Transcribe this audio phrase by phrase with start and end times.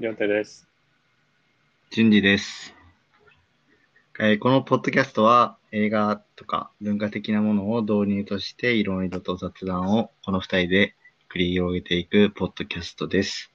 [0.00, 0.66] りょうてです。
[1.90, 2.74] 順次です。
[4.18, 10.94] えーこのポッドキャストは映画とか文化的なものを導入としていろいろと雑談をこの二人で
[11.30, 13.52] 繰り広げていくポッドキャストです。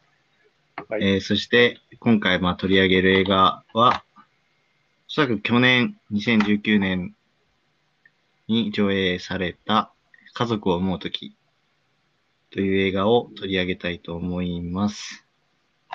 [0.87, 1.15] はい。
[1.15, 4.21] えーそして今回まあ取り上げる映画は、お
[5.07, 7.15] そらく去年2019年
[8.47, 9.91] に上映された
[10.35, 11.35] 家族を思うとき
[12.51, 15.24] という映画を取り上げたいと思います。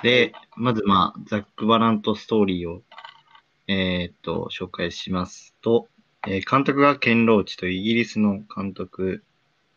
[0.03, 2.81] で、まずまあ、ザック・バラントストーリーを、
[3.67, 5.87] えーっと、紹介しますと、
[6.27, 9.23] えー監督がケン・ローチというイギリスの監督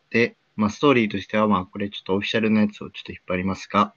[0.09, 3.93] で、まあ、ストーリーとしては、まあ、これちょっとオフィシャルなやつをちょっと引っ張りますが、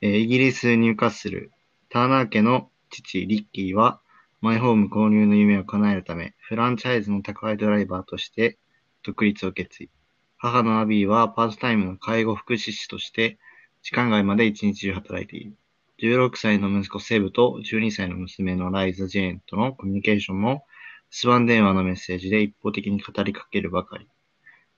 [0.00, 1.52] えーイギリス・ニューカッスル、
[1.88, 4.00] ターナー家の父、リッキーは、
[4.40, 8.58] マイホーム購入の夢を叶えるため、フランチャイズの宅配ドライバーとして
[9.02, 9.90] 独立を決意。
[10.38, 13.38] 母のアビーはパートタイムの介護福祉士として、
[13.82, 15.54] 時間外まで一日中働いている。
[16.00, 20.64] 16歳の息子セブと12歳の娘のライザ・ジェーンとのコミュニケーションも、
[21.10, 24.08] スワン電話のメッセージで一方的に語りかけるばかり。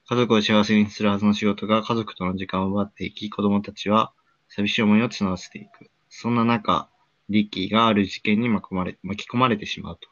[0.08, 4.12] 家族を幸せにするはずの仕事が家族との時間を奪っていき、子供たちは
[4.48, 5.90] 寂しい思いを募らせていく。
[6.08, 6.88] そんな中、
[7.28, 10.08] リッキーがある事件に巻き込まれ巻き込まれてしまうと。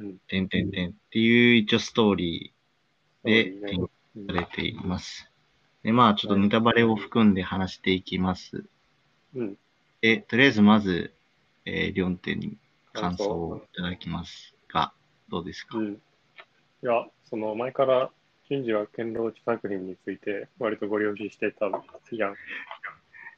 [0.00, 3.80] うんてんてんてんっていう一応ストーリーで展
[4.16, 5.29] うんされています。
[5.82, 8.64] で、まあ、ちょっとネタバレを含んで話していきます。
[9.34, 9.56] うん。
[10.00, 11.14] で、とりあえずまず、
[11.64, 12.56] えー、両手に
[12.92, 14.92] 感想をいただきますが、
[15.28, 15.92] どうですか、うん。
[15.94, 15.96] い
[16.82, 18.10] や、その前から、
[18.48, 22.34] 順次は堅牢地作品について割とご了承してたやん。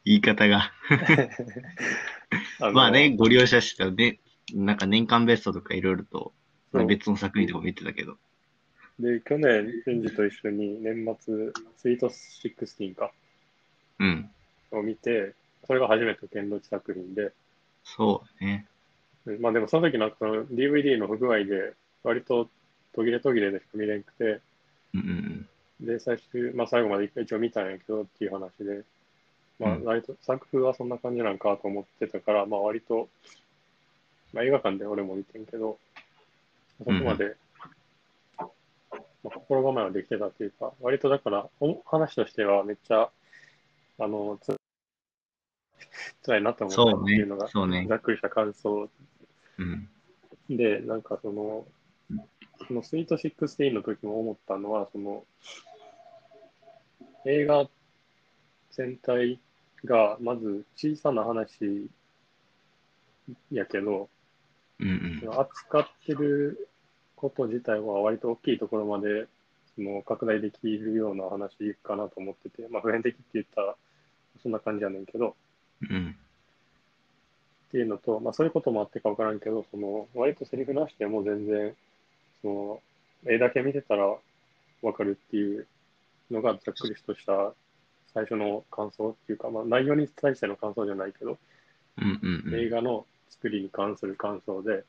[0.05, 0.73] 言い方が。
[2.61, 4.21] あのまあね、ご利用者してたね、
[4.55, 6.33] なんか年間ベストとかいろいろと、
[6.73, 8.17] そう別の作品とかも言ってたけど。
[9.01, 13.13] で、去年、順次と一緒に年末、スイート16か、
[13.99, 14.31] うん。
[14.71, 15.35] を見て、
[15.67, 17.33] それが初めて堅牢地作品で、
[17.85, 18.67] そうだね。
[19.27, 22.49] うんまあでもその時なんかその DVD の不具合で、割と
[22.93, 24.41] 途切れ途切れでしか見れんくて、
[24.95, 25.49] うんうん
[25.81, 28.83] で、最終、まあ最後まで一応見たんやけどっていう話で、
[29.59, 29.85] まあうん。
[29.85, 33.09] 割と作風はそんな感じなんかと思ってたから、まあ割と、
[34.33, 35.79] まあ映画館で俺も見てんけど、
[36.79, 37.31] そこまで、ま
[39.31, 43.11] あ、心構えはできてたっていうか、割とだから、お話としてはめっちゃ、
[43.99, 44.57] あの、つ
[46.25, 46.73] 辛いなとうん。
[46.73, 47.49] 思ったっていうのが、。
[47.49, 47.97] そうねざ。
[47.97, 48.89] っくりした感想
[49.59, 49.89] うん。
[50.49, 51.67] で、なんかその、
[52.67, 55.25] そのスイート16の時も思ったのは、その、
[57.25, 57.69] 映画
[58.73, 59.41] 全体
[59.85, 61.89] がまず小さな話
[63.51, 64.09] やけど、
[64.81, 65.41] うんうん。
[65.41, 66.69] 扱ってる
[67.23, 69.29] こと自体は割と大きいところまで
[69.77, 73.77] その拡大できるような話かなと思ってて、まあ普遍的って言ったら
[74.43, 75.37] そんな感じやねんけど、
[75.89, 76.17] うん。
[77.69, 81.75] っていうのと、まあそういうこともあってかわからんけど、その割とセリフなしでも全然、
[82.43, 82.81] その
[83.33, 84.09] 絵だけ見てたら
[84.83, 85.67] わかるっていう
[86.31, 87.55] のがざっくりとした
[88.13, 91.39] 最初の感想っていうか、まあ内容に対しての感想じゃないけど、
[91.99, 92.61] うんうんうん。
[92.61, 94.85] 映画の作りに関する感想で、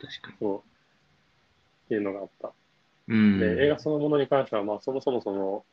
[0.00, 0.36] 確かに。
[0.38, 0.73] そう、
[1.84, 2.52] っていうのがあった。
[3.08, 3.38] うん。
[3.38, 5.64] で、映画そのものに関しては、まあそもそもその、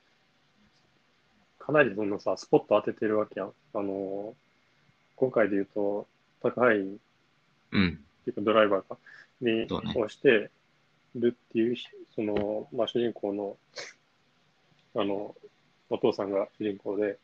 [1.60, 3.54] かなりそのさ、スポット当ててるわけやん。
[3.74, 4.36] あの、
[5.16, 6.08] 今回で言うと、
[6.42, 7.00] 宅配員
[7.72, 8.00] うん。
[8.22, 8.98] っていうかドライバーか、
[9.40, 10.50] にそうね押して
[11.16, 13.58] るっていうし、その、まあ、主人公の、
[14.96, 15.36] あの、
[15.90, 17.18] お父さんが主人公で、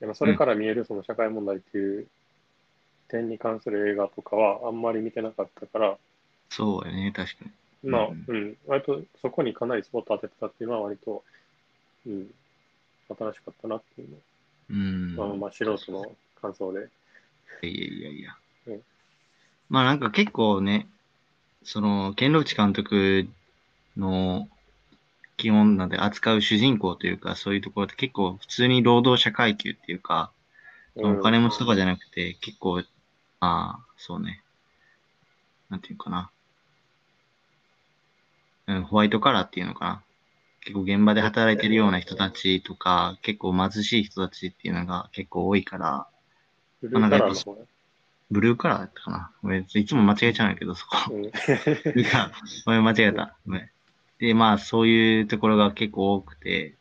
[0.00, 2.06] でまあそれから見えるその社会問題っていう
[3.08, 5.98] 点に関する映画とかはあんまり見てなかったから、
[6.50, 7.44] そうやね、確か
[7.82, 7.90] に。
[7.90, 11.22] まあ、ううんん、割とそこにかなりスポット当ててたっていうのは割と、
[12.06, 12.30] うん、
[13.08, 14.08] 新しかったなっていう
[14.70, 15.16] うん。
[15.16, 16.10] の、まあ、まあ、素人の
[16.40, 16.88] 感想で。
[17.62, 18.36] いやいやいや
[18.68, 18.82] うん。
[19.68, 20.86] まあなんか結構ね、
[21.62, 23.26] その、ケンロチ監督
[23.96, 24.48] の
[25.36, 30.30] 基本なんで扱う主人公というか、そういうところって結構普通に労働者階級っていうか、
[30.96, 32.84] お金持ちとかじゃなくて、結構、あ
[33.40, 34.42] あ、そうね。
[35.70, 36.30] なんていうかな。
[38.66, 40.02] うん、ホワイトカラーっていうのかな。
[40.60, 46.06] 結構現場で働いてるような人たちとか、結構貧しい人たちっていうのが結構多いから、
[46.80, 47.58] ブルーカラーの
[48.30, 50.96] ブルーカラーだったかなごめん、いつも間違えちゃうんだけど、そこ。
[51.10, 52.32] うんブルーカラー
[52.64, 53.36] ごめん、間違えた。
[53.46, 53.70] ごめん。
[54.18, 56.74] で、まあ、そういうところが結構多くて、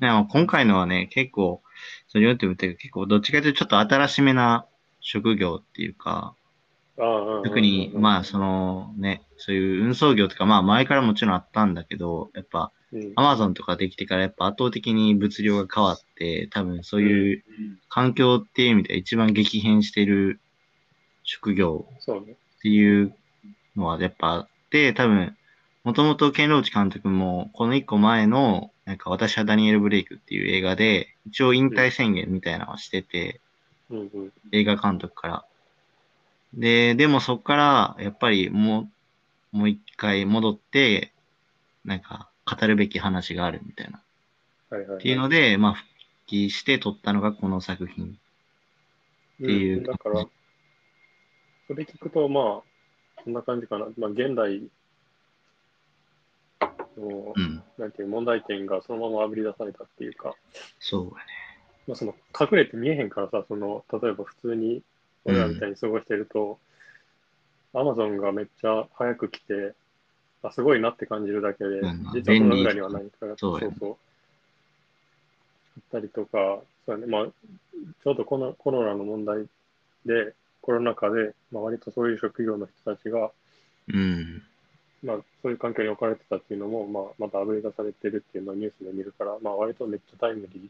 [0.00, 1.62] でも今回のはね、結構、
[2.08, 4.66] それよって言って結構、どっちかというとちょっと新しめな
[5.00, 6.34] 職業っていうか、
[6.96, 12.70] 特に、まあ、そのね、そういう運送業とか、まあ、前からもちろんあったんだけど、やっぱ、
[13.16, 17.44] アマゾンとかできてから、やっぱ圧倒的に物量が変わって、多分そういう
[17.88, 20.38] 環境っていう意味で一番激変してる
[21.24, 23.14] 職業っていう
[23.76, 25.36] のはやっぱあって、多分、
[25.82, 33.40] もともとケンローチ監督も、この一個前の、なんか私はダニエル・ブレイクっていう映画で、一応引退宣言みたいなのをしてて、
[34.52, 35.44] 映画監督から。
[36.54, 38.88] で、でもそこから、やっぱりも
[39.52, 41.12] う、もう一回戻って、
[41.84, 44.02] なんか、語るべき話があるみたいな。
[44.70, 45.88] はいはいはい、っていうので、まあ、復
[46.26, 48.08] 帰して撮ったのがこの作品っ
[49.38, 50.26] ていう、うん、だから、
[51.66, 53.86] それ聞くと、まあ、そんな感じかな。
[53.96, 54.62] まあ、現代
[56.98, 60.34] の、うん、なんていう問題点がそのままあぶり出されたっていうか。
[60.78, 61.16] そうやね。
[61.86, 64.82] まあ、その隠れて見えへんからさ、その、例えば普通に
[65.24, 66.58] 俺らみたいに過ごしてると、
[67.72, 69.74] アマゾンがめっちゃ早く来て、
[70.42, 71.80] あすごいなって感じるだけで、
[72.14, 73.96] 実はそのぐらいにはないから、そうそうそう。
[75.80, 79.46] ったりとか、そうね、まあ、ちょうどこのコロナの問題
[80.04, 83.30] で、コロナ禍で、まあ、割とそういう職業の人たちが、
[83.88, 84.42] うん、
[85.02, 90.62] まあ、そういう環境に置かれてたっていうのも、まあ、またあぶり出されてるっていうのをニュースで見るから、まあ、割とめっちゃタイムリー、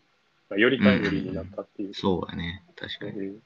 [0.51, 1.89] まあ、よりタイムリーになったっていう。
[1.89, 3.27] うん、そうだね、確かに。
[3.27, 3.39] うん、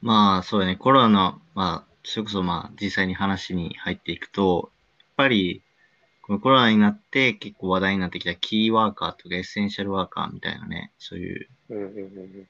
[0.00, 5.62] まあ、そうだね、コロナ、まあ、それこそまあ、実際に話に入っていくと、やっぱり、
[6.22, 12.48] このコロナになって結構話題になってきたキーワーカーとかエッセンシャルワーカーみたいなね、そういう、うんうんうん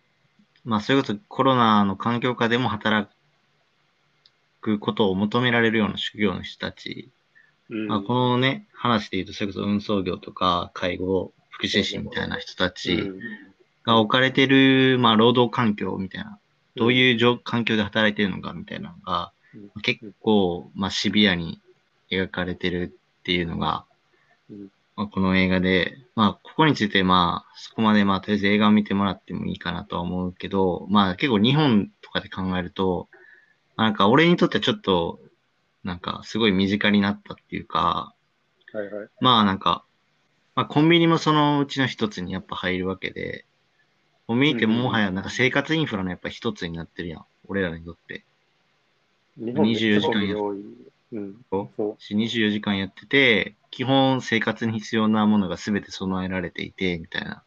[0.65, 3.09] まあ、それこそコロナの環境下でも働
[4.61, 7.09] くことを求められるような職業の人たち、
[7.71, 13.11] うん、まあ、このね、話で言うと、それこそ運送業とか介護、福祉士みたいな人たち
[13.85, 16.39] が置かれてる、まあ、労働環境みたいな、
[16.79, 19.33] どういう環境で働いてるのかみたいなのが、
[19.83, 21.61] 結構、まあ、シビアに
[22.11, 23.85] 描かれてるっていうのが、
[24.97, 33.09] まあ、この映画で、まあ、ここについて、まあ、そこまで、まあ、とりあえず映画を見てもらってもいいかなとは思うけど、まあ、結構日本とかで考えると、
[33.77, 35.21] なんか俺にとってはちょっと、
[35.85, 38.13] なんかすごい身近になったっていうか、
[38.73, 39.85] はいはい、まあなんか、
[40.55, 43.45] まあコンビニもそのうちの一つにやっぱ入るわけで、
[44.29, 47.25] コンビニってもはやなんか生活インフラのやっぱ一つになってるやん。
[47.49, 48.25] 俺らにとって。
[49.41, 50.37] 24時間や、
[51.13, 51.97] うん、そう。
[51.99, 57.43] 24時間やってて、基本生活に必要なものが全て備えられていて、みたいな。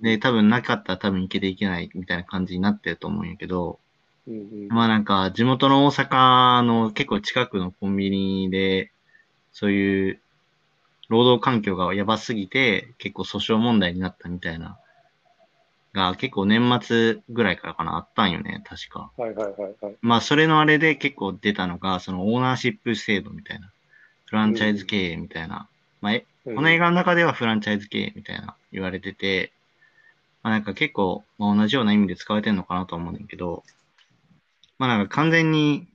[0.00, 3.78] で、多分なかったら多分いけていけないみたいな感じになってると思うんやけど、
[4.26, 8.90] うんうん、まあなんか、地元の大阪の結構近くのコンビニで、
[9.52, 10.20] そういう
[11.10, 14.78] 労働環境がやばすぎて、結構訴訟問題になったみたいな、
[15.92, 19.10] が結構年末ぐらいからかな、あったんよね、確か。
[19.16, 19.96] はいはいはい、はい。
[20.00, 23.70] まあそれのあれで結構出たのが、そのオーナーシップ制度みたいな、
[24.26, 25.68] フランチャイズ経営みたいな、
[26.02, 29.52] うん、まあ、この映画の中ではフランチャイズ経営みたいな言われてて、
[30.42, 33.62] まあなんか結構、まあ、同じような意味で使われてるのかなと思うんだけど、
[34.78, 35.86] まあなんか完全に、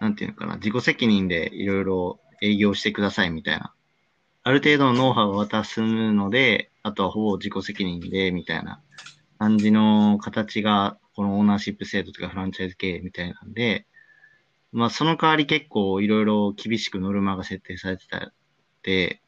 [0.00, 3.72] なんていうのかな、自己責任でいろいろ営業してくださいみたいな。
[4.46, 8.82] ある程度のノウハウを渡すので、あとはほぼ自己責任で、みたいな
[9.38, 13.86] 感じの形が、このオーナーシップ制度とかフランチャイズ経営みたいなんで、
[14.70, 18.32] まあその代わり結構いろいろ厳しくノルマが設定されてたっ
[18.82, 19.22] て、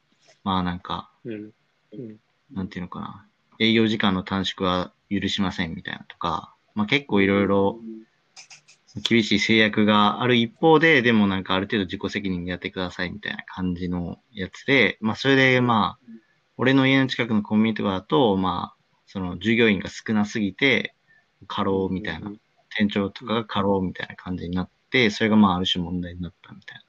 [0.44, 1.50] まあなんか、うん
[1.92, 2.16] うん、
[2.52, 3.26] なんていうのかな、
[3.58, 7.80] 営業時間の短縮は許しませんみたいなとか、まあ結構いろいろ
[9.02, 16.06] 厳しい制約がある一方で、でもなんかある程度自己責任でやってくださいみたいな感じのやつで、まあそれでまあ、
[16.56, 18.76] 俺の家の近くのコンビニとかだと、まあ、
[19.06, 20.94] その従業員が少なすぎて、
[21.46, 22.32] 過労みたいな、
[22.76, 26.86] 店長とかが過労みたいな感じになって、それがまあある種問題になったみたいな。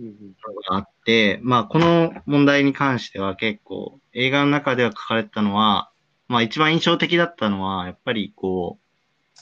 [0.00, 5.90] のがあって、まあこの問題に関しては結構映画の中では書かれてたのは、
[6.28, 8.87] まあ一番印象的だったのは、やっぱりこう、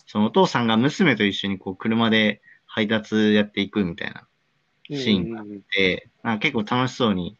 [0.06, 4.26] そのお父さんが娘と一緒にこう車で配達やっていくみたいな
[4.90, 7.36] シーンがあって、うんうん、結構楽しそうに、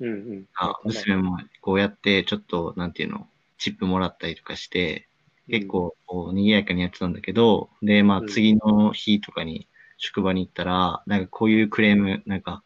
[0.00, 3.28] うんうん、あ娘もこうやってちょっと、なんていうの、
[3.58, 5.08] チップもらったりとかして、
[5.48, 9.68] 結構こう賑やかにやってたんだけど、で、まあ次の日とかに
[9.98, 12.62] 職場に行ったら、なんかこういうクレーム、なんか、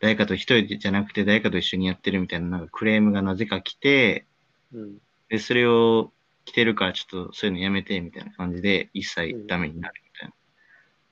[0.00, 4.26] 誰かと一人じゃなくて誰かと一緒にやってるみたいな、なんかクレームがなぜか来て、
[4.72, 4.98] うん、
[5.28, 6.12] で、それを
[6.44, 10.34] 来てるからちょっとそういうのやめて、みたいな感じで、一切ダメになるみたいな。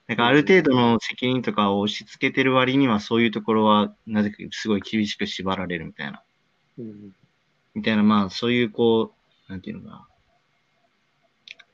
[0.08, 6.22] なんかある程度の責任とかを押し付けてる割には、そういうところは、なぜかすごい厳しく縛られるみたいな。
[6.78, 7.14] うん、
[7.74, 9.14] みたいな、まあ、そういうこ
[9.48, 10.08] う、なんていうのかな。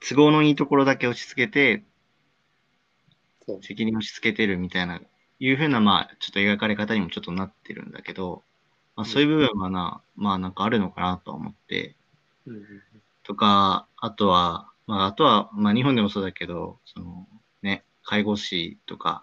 [0.08, 1.82] 都合のいいところだけ押し付けて。
[3.62, 5.00] 責任を押し付けてるみたいな、
[5.40, 8.42] いうふうな、まあ、ちょっと描かれ方にもちょっとなってるんだけど、
[8.94, 11.94] まあ、そういう部分はな、まあなんかあるのかなとは思って、
[13.28, 17.28] とか、あとは、まああとは、まあ日本でもそうだけど、その
[17.62, 19.22] ね、介護士とか、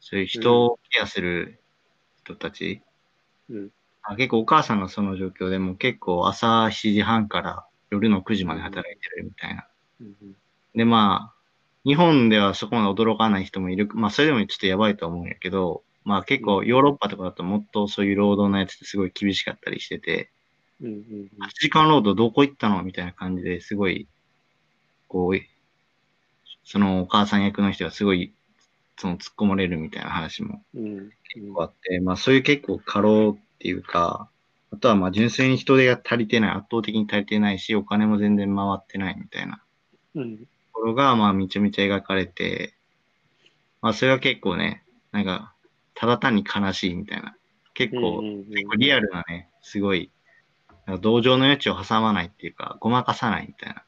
[0.00, 1.60] そういう人をケアする
[2.24, 2.80] 人たち、
[3.50, 3.70] うん。
[4.02, 9.66] あ結構お母さんがその状況でもう結構朝7時半から夜の9時まで働いてるみたいな。
[10.00, 10.36] うんうん。
[10.74, 11.36] で、まあ、
[11.84, 13.90] 日本ではそこまで驚かない人もいる。
[13.92, 20.30] まあ、それでもちょっとやばいと思うんやけど、まあ結構ヨーロッパとかだともっとそういう労働のやつってすごい厳しかったりしてて、
[20.80, 24.06] うんうん8時間労働どこ行ったのみたいな感じですごい、
[25.08, 25.40] こう、
[26.64, 28.32] そのお母さん役の人がすごい、
[28.98, 31.10] その突っ込まれるみたいな話もうんうん。
[31.32, 34.28] 結構あって、まあそういう結構過労っていうか、
[34.72, 39.62] あとはまあ純粋に人手が足りてない、圧倒的に足りてないし、お金も全然回ってないみたいな。
[40.14, 40.38] うん。
[40.38, 42.74] ところが、まあめちゃめちゃ描かれて、
[43.80, 45.54] まあそれは結構ね、なんか、
[45.94, 47.36] ただ単に悲しいみたいな。
[47.74, 48.44] 結構、うんうんうん。
[48.48, 50.10] 結構リアルなね、すごい、
[51.00, 53.82] 同情の余地を挟まないっていうか、ごまかさないみたいな。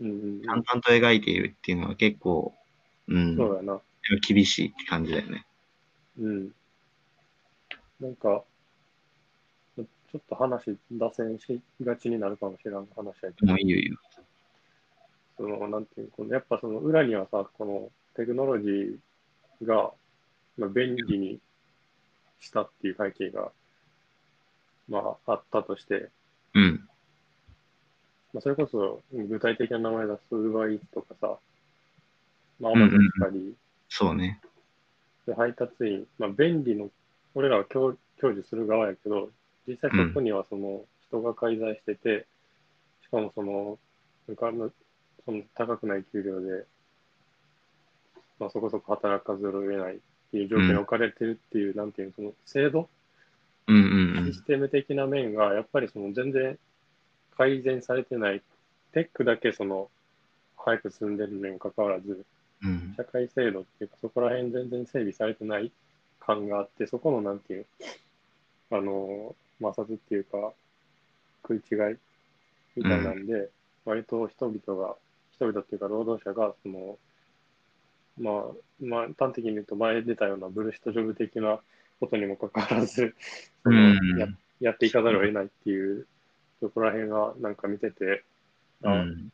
[0.00, 2.54] うんうん淡々と描いているっていうのは結構、
[3.08, 3.80] うん、そうやな。
[4.26, 5.46] 厳しいって感じだよね。
[6.18, 6.50] うん。
[8.00, 8.44] なんか、
[9.76, 13.96] ちょっと話、脱線しがちになるかもしれない話やけどもういいよいいよ。
[15.36, 19.92] その、なんていうのこの、やっぱその裏にはさ、このテクノロジーが、
[20.56, 21.38] まあ、便利に
[22.40, 23.52] したっていう背景が、
[24.88, 26.08] まあ、あったとして、
[26.54, 26.88] うん。
[28.32, 31.38] まあ、それこそ具体的な名前出す UberEats とかさ、
[32.60, 33.54] まあ、うんうん Amazon しかり、
[33.88, 34.40] そうね。
[35.26, 36.90] で配達員、まあ、便利の、
[37.34, 39.30] 俺らは享享受する側やけど、
[39.66, 42.26] 実際そこにはその人が介在してて、
[43.04, 43.78] しかもその、
[44.26, 44.70] その
[45.24, 46.64] その高くない給料で、
[48.38, 49.98] まあ、そこそこ働かざるを得ないっ
[50.30, 52.88] ていう状況に置かれてるっていう、なんていうの、その制度、
[53.68, 54.32] うんうんうん。
[54.32, 54.44] シス。
[54.44, 56.58] テム的な面が、やっぱりその全然
[57.36, 58.42] 改善されてない、
[58.92, 59.90] テックだけその、
[60.56, 62.24] 早く進んでるのにもかかわらず、
[62.64, 62.94] うん。
[62.96, 65.70] 社会制度っていうか、そこら辺全然整備されてない
[66.18, 67.66] 感があって、そこのなんていう、
[68.70, 70.52] あの、摩擦っていうか、
[71.42, 71.96] 食い違い
[72.76, 73.50] みたいなんで、
[73.84, 74.96] 割と人々が、
[75.32, 76.98] 人々っていうか労働者が、その、
[78.18, 78.44] まあ、
[78.80, 81.60] まあ、端的に言うと前出たようなブルシットジョブ的な
[82.00, 83.14] ことにもかかわらず、
[83.62, 84.28] そのうんや
[84.60, 86.06] やっていかざるを得ないっていう
[86.60, 88.24] ところら辺がなんか見てて、
[88.82, 89.32] あうん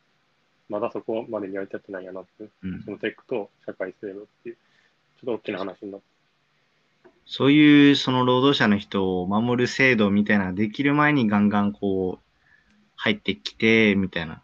[0.67, 6.05] まだそこまでにやりたってないやなって、うんそのテックと社会制度っていう、ちょっと大きな話になって。
[7.27, 12.25] そういうその労働者の人を守る制度みたいなできる前にガンガンこう
[12.95, 14.41] 入ってきて、みたいな。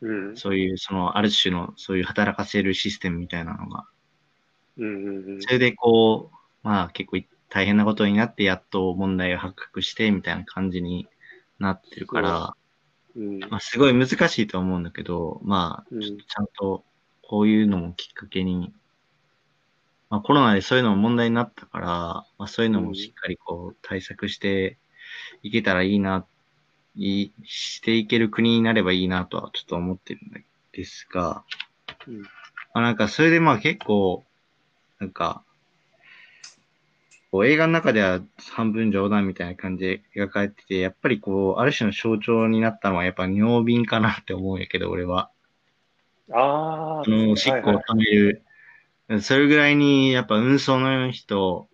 [0.00, 0.36] うん。
[0.36, 3.86] そういうそのある種のそういう働かせるシステムみたいなのが。
[4.76, 6.37] うんうんうんそれでこう、
[6.68, 11.08] まあ結構大変なことになってやっと問題が発覚してみたいな感じに
[11.58, 12.54] なってるから、
[13.16, 13.38] うん。
[13.38, 16.00] まあすごい難しいと思うんだけど、まあうん。
[16.02, 16.84] ちょっとちゃんと
[17.26, 18.74] こういうのもきっかけに、
[20.10, 24.76] まあコロナでそういうのも問題になったから、まあそういうのもしっかりこう対策して
[25.42, 26.26] いけたらいいな、
[26.96, 31.44] いいしていける国になればいいなとはちょっと思ってるんですが、
[32.06, 32.20] うん。
[32.20, 32.28] ま
[32.74, 34.26] あなんかそれでまあ結構、
[35.00, 35.44] なんか、
[37.38, 45.30] こう映画の中では半分冗談みたいな感じで描かれてて、やっぱりこう、ある種の象徴になったのはやっぱ尿瓶かなって思うんやけど、俺は。
[46.32, 48.42] ああ、そのおしっこをはいはい溜める。
[49.20, 51.68] それぐらいに、やっぱ運送の人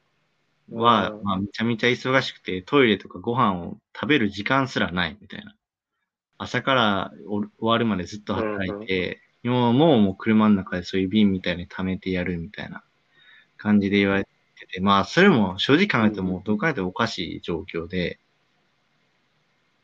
[0.71, 5.54] はう、んまあめちゃめちゃ忙しくて、トイレとかご飯を食べる時間すらないみたいな。
[6.37, 12.85] 朝からお終わるまでずっと働いて、もうもうもう車の中でそういう瓶みたいに溜めてやるみたいな
[13.56, 14.34] 感じで言われて
[14.66, 18.18] て、まあそれも正直考えてもどう考えてもおかしい状況で、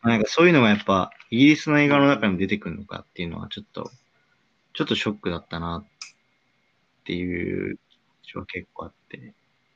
[0.02, 3.90] なんかそういうのがやっぱイギリスの映画の中にも出てくるのかっていうのはちょっと、
[4.72, 7.78] ちょっとショックだったなっていう
[8.22, 9.34] 気は結構あって。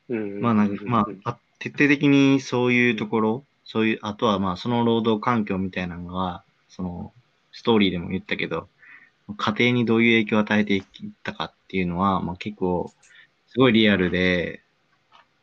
[0.09, 7.13] うんまあなんか、まあ、あ徹底的にそういうところ、そういう、あとはまあその労働環境みたいなのが、その
[7.53, 8.69] ストーリーでも言ったけど、
[9.37, 10.83] 家庭にどういう影響を与えていっ
[11.23, 12.93] たかっていうのは、まあ結構、
[13.49, 14.64] すごいリアルで、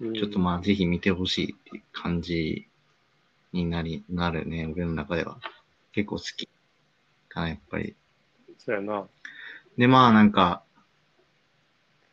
[0.01, 2.67] ちょっとまあぜひ見てほしいっていう感じ
[3.53, 5.37] になり、なるね、俺の中では。
[5.91, 6.49] 結構好き
[7.29, 7.95] かな、やっぱり。
[8.57, 9.07] そうやな。
[9.77, 10.63] で、まあなんか、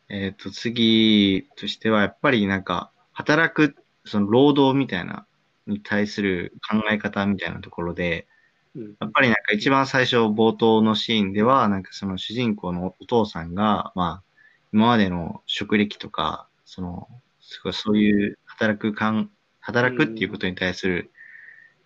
[0.07, 5.25] えっ、と、次としては、やっぱりなんか、働く、その労働みたいな、
[5.65, 8.27] に対する考え方みたいなところで、
[8.75, 14.23] うんやっぱりなんか一番最初冒頭のシーンでは、なんかその主人公のお父さんが、まあ、
[14.71, 17.07] 今までの職歴とか、その、
[17.51, 21.11] すごいそういう働く感、働くっていうことに対する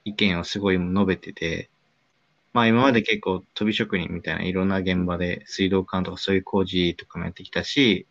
[0.03, 1.69] 意見をすごい述べてて、
[2.51, 8.05] まあ今まで結構飛び職人みたいないろんな現場で水道管とかそういう工事とかもやってきたし、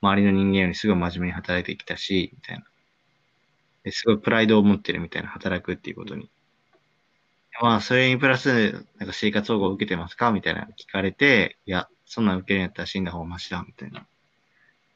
[0.00, 2.64] 周りの人間よりすごい真面目に働いてきたし、みたいな。
[3.82, 6.30] ですごいプライドを持ってるみたいな、働くっていうことに。
[7.60, 10.32] まあ、それにプラス、なんか生活保護を受けてますか？
[10.32, 14.06] みたいなの聞かれて、いや、そんなん受けるんやったら死んだ方がマシだ、みたいな、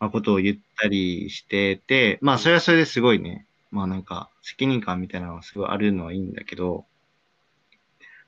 [0.00, 6.86] まあ、ことを言ったりしてて、まあ、それはそれですごいね、まあなんか、責任感みたいなのがすごいあるのはいいんだけど、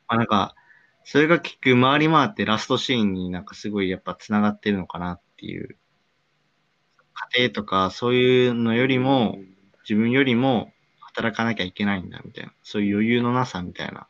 [0.09, 0.55] まあなんか、
[1.05, 5.77] それが結局回り回ってラストシーンになんかすごいやっぱ繋がってるのかなっていう、
[7.33, 9.39] 家庭とかそういうのよりも、
[9.89, 14.07] 自分よりも働かなきゃいけないんだみたいな、そういう余裕のなさみたいな、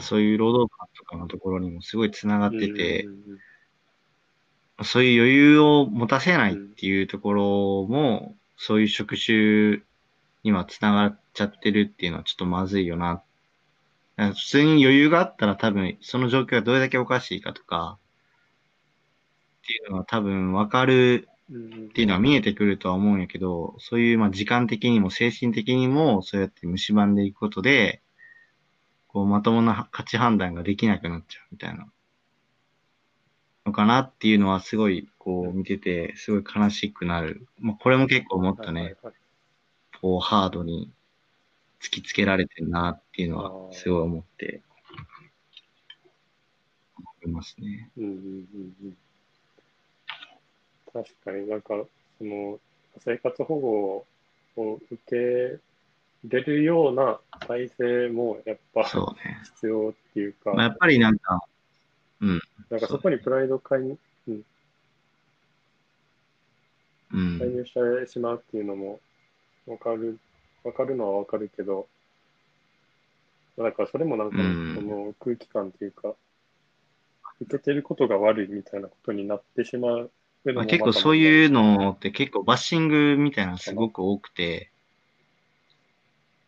[0.00, 3.06] そういう労働感とかのところにもすごい繋がってて、
[4.84, 9.82] そういう余裕を持たせないっていうところも、そういう職種
[10.42, 13.22] には繋がっちゃってるっていうのはちょっとまずいよな。
[14.16, 17.98] 普通に余裕があったら多分その状況がどれだけおかしいかとか、
[19.62, 28.02] っていうのは多分わかるっていうのは見えてくるとは思うんやけど、そういうまあ時間的にも精神的にもそうやって蝕んでいくことで、
[29.08, 31.86] こうまともな価値判断ができなくなっちゃうみたいな
[33.70, 37.46] のかなっていうのはすごいこう見てて、すごい悲しくなる。
[37.58, 38.96] まあこれも結構もっとね、
[40.00, 40.90] こうハードに
[41.80, 44.62] 突きつけられてるなっていうのはすごい思って、
[46.98, 47.90] 思いますね。
[47.96, 48.96] うんうんうんうん
[50.92, 51.74] 確かになんか、
[52.18, 52.58] その、
[52.98, 54.06] 生活保護
[54.56, 55.60] を受け
[56.28, 59.38] れるような体制もやっぱそうね。
[59.54, 61.40] 必要っていうか、まあ、やっぱりなんか、
[62.20, 63.96] うん、なんかそこにプライド介入
[67.12, 67.38] うん。
[67.38, 69.00] 介入してしまうっていうのも
[69.66, 70.18] わかる、
[70.64, 71.88] わかるのはわかるけど、
[73.58, 74.74] だからそれもなんか、うん。
[74.74, 76.14] その空気感っていうか、
[77.40, 80.10] 受けてることが悪いみたいなことになってしまう
[80.54, 84.70] まあ、結構そういうのって結構バッシングみたいなのすごく多くて、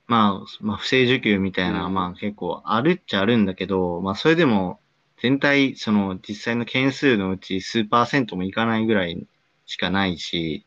[0.07, 1.95] まあ、まあ、不正受給みたいな、うん。
[1.95, 4.81] まあ結構あるっちゃあるんだけど、まあそれでも
[5.23, 9.25] 全体、その実際の件数のうち数パーセントもいかないぐらい
[9.67, 10.67] しかないし、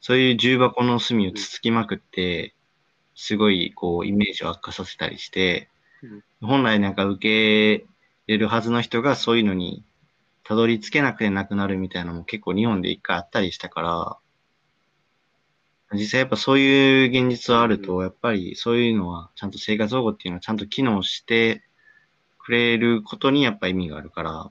[0.00, 2.54] そういう重箱の隅をつつきまくって、
[3.16, 5.68] すごいこうイメージを悪化させたりして、
[6.40, 7.18] 本来なんか受
[7.80, 7.84] け
[8.28, 9.82] れるはずの人がそういうのに
[10.44, 14.20] たどり着けなくてなくなるみたいなのも結構日本で一回あったりしたか
[15.90, 21.64] ら、実際やっぱそういう現実はあると、やっぱりそういうのはちゃんと生活保護っていうのはちゃんと機能して
[22.44, 24.50] くれることにやっぱ意味があるから、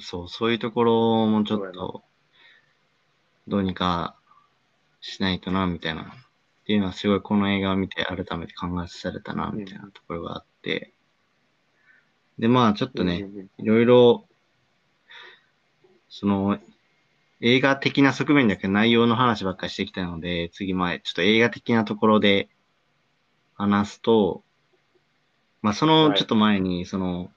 [0.00, 2.02] そう、そういうところもちょっと
[3.46, 4.16] どうにか
[5.00, 6.02] しないとな、みたいな。
[6.02, 6.06] っ
[6.66, 10.92] ていうのはすごいこの映画を見て改めて考えさせられたな、みたいなところがあって。
[12.40, 14.26] で、まあちょっとね、いろいろ、
[16.08, 16.58] その、
[17.40, 22.48] 映画的な側面だけど内容の話ばっかりしてきたので、次前、ちょっと映画的なところで
[23.54, 24.42] 話すと、
[25.62, 26.18] まあそのはい。
[26.18, 27.30] ちょっと前に、その、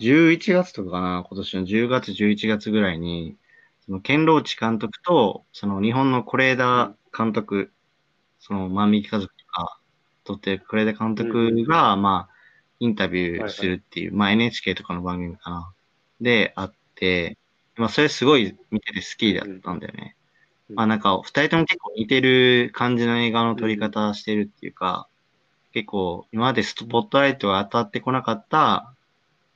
[0.00, 3.36] 11月とかかな、今年の10月、11月ぐらいに、
[3.86, 7.72] その、ケンローチ監督と、その、日本の是枝監督、
[8.40, 9.78] その、万引き家族とか、
[10.24, 12.34] 撮ってる是枝監督が、まあ、
[12.80, 15.72] インタビューするっていう、まあ NHK とかの番組かな。
[16.20, 17.38] で、あって、
[17.76, 20.16] まあそれすごい見てて好きだったんだよね。
[20.70, 20.76] うん。
[20.76, 25.08] まあなんか、二人とも結構似てる感じの映画の撮り方してるっていうか、
[25.74, 28.94] 結構今までスポットライトが当たってこなかった、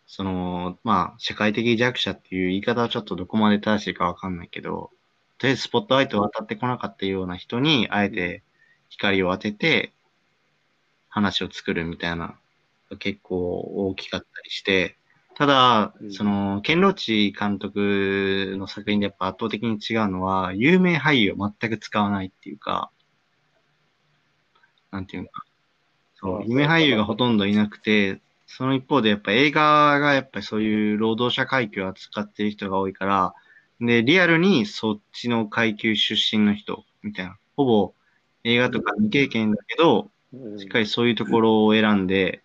[0.08, 4.90] その、まあ、社会的弱者っていう言い方はちょっとどこまで正しいかわかんないけど、
[5.38, 8.42] とりあえずスポットライトが当たってこなかったような人に、あえて
[8.88, 9.92] 光を当てて、
[11.08, 12.34] 話を作るみたいな、
[12.98, 14.96] 結構大きかったりして、
[15.36, 22.90] ただう、んその、ケンローチ監督の作品でやっぱ圧倒的に違うのは、有名俳優を全く使わないっていうか、
[24.90, 25.47] なんていうのか。
[26.20, 33.34] そうあ、有名俳優がほとんどいなくて、その一方でやっぱ映画がやっぱりそういう労働者階級を扱ってる人が多いから、
[33.80, 37.36] で、リアルにそっちの階級出身の人、みたいな。
[37.56, 37.92] ほぼ
[38.44, 40.08] 映画とか未経験だけど、うん
[40.58, 42.42] しっかりそういうところを選んで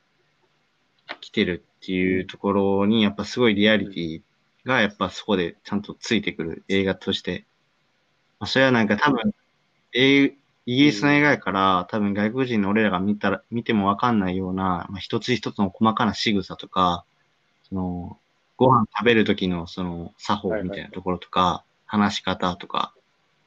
[1.19, 4.21] 来てるっていうところに、やっぱすごいリアリティ
[4.65, 7.45] がやっぱそこでちゃんとついてくる映画として。
[8.39, 9.33] まあ、それはなんか多分、
[9.93, 10.33] 映
[10.65, 17.03] イギリスの映画やから、多分外国人の俺らが見たら、見てもわかんないような、まあ、一つ一つの細かな仕草とか、
[17.67, 18.17] その、
[18.55, 22.93] ご飯食べる時のその作法みたいなところとか、話し方とか、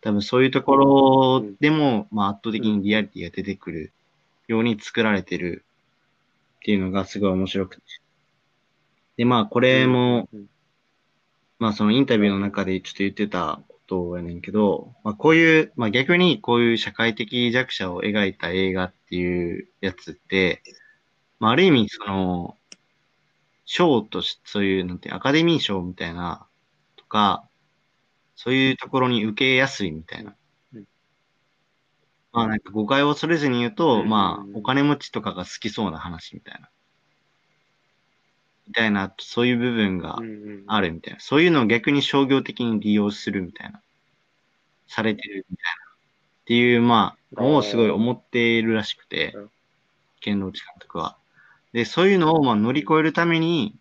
[0.03, 3.93] 多分そういうところでも、まあ圧倒的にリアリティが出てくる
[4.47, 5.65] ように作られてる
[6.57, 7.83] っていうのがすごい面白くて。
[9.17, 10.47] で、まあこれも、うん
[11.59, 20.63] まあそのインタビューの中でちょっと言ってたことやねんけど、まあこういう、まあ逆にこういう社会的弱者を描いた映画っていうやつって、
[21.39, 22.57] まあある意味その、
[23.65, 26.47] 賞とし、そういう、なんていうアカデミー賞みたいな、
[26.97, 27.49] とか、
[28.37, 30.37] そういうところに受けやすいみたいな
[30.75, 30.85] うん。
[32.33, 36.69] まあなんか誤解を恐れずに言うと、うんまあお金持ちとかが好きそうな話みたいな。
[38.67, 40.19] みたいな、そういう部分が
[40.67, 41.21] あるみたいな。
[41.21, 43.81] そういうのを逆に商業的に利用するみたいな。
[44.89, 45.93] されてるみたいな。
[45.93, 49.51] っていう、まあ、のをすごい思っているらしくてうん、
[50.21, 51.17] 剣道内監督は。
[51.73, 53.75] で、そういうのをまあ乗り越えるために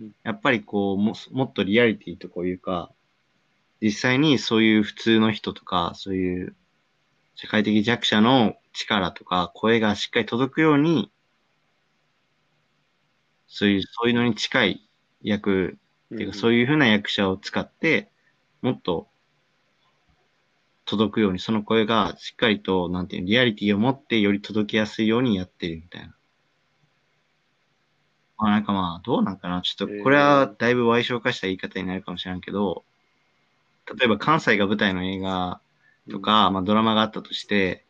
[0.00, 2.90] うん、やっぱりこう、ももっとリアリティとこういうか、
[3.82, 6.56] 実際にそういう普通の人とか、そういう
[7.34, 11.10] 社会的弱者の力とか声がしっかり届くように、
[13.50, 14.88] そういう、そういうのに近い
[15.22, 15.78] 役
[16.14, 18.10] っていうか、そういうふうな役者を使って、
[18.62, 19.08] もっと
[20.86, 26.14] 届くように、その声がしっかりと、なんていうの、リアリティを持ってより届きやすいようにやってるみたいな。
[28.38, 29.62] まあなんかまあ、どうなんかな。
[29.62, 32.84] ちょっと、これはだいぶ歪償化した言い方になるかもしれんけど、
[33.98, 35.60] 例えば関西が舞台の映画
[36.10, 37.84] とか、まあドラマがあったとして、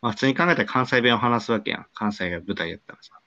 [0.00, 1.86] まあ普通に考えたら関西弁を話すわけやん。
[1.94, 3.20] 関西が舞台やったらさ。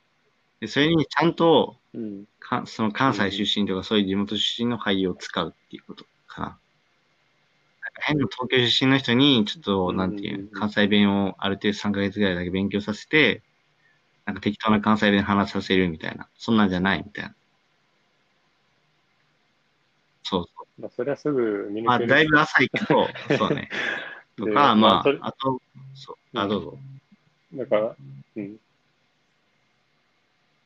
[0.61, 2.25] で、それにちゃんと、うん。
[2.39, 6.47] かその関西出身とかそういう地元出身の俳優を使うっていうことかな。
[6.47, 6.59] なんか
[8.01, 13.41] 変な東京出身の人に、ちょっと、うんなんていう関西弁をある程度3ヶ月ぐらいだけ勉強させて、
[14.25, 16.29] なんか適当な関西弁話させるみたいな。
[16.37, 17.35] そんなんじゃないみたいな。
[20.23, 21.83] そうそまあ、それはすぐ見う。
[21.85, 22.09] まあ、抜ける。
[22.11, 23.69] だいぶ浅いけど、 そうね。
[24.37, 25.61] とでか、まあ、あと、
[25.93, 26.77] そう、あ、どうぞ。
[27.53, 27.95] だから、
[28.35, 28.57] うん。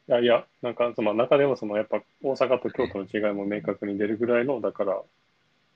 [0.07, 5.01] いや、いや、なんか、その中でも、その、やっぱ、大阪と京都の違いも明確に出るぐらいの、だから、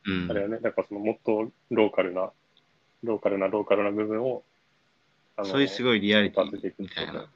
[0.06, 0.34] うんあ。
[0.34, 2.32] れはね、だから、その、もっとローカルな、
[3.04, 4.44] ローカルな、ローカルな部分を、
[5.36, 7.14] あそういうすごいリアリティ出せていくみたいな。
[7.14, 7.28] ま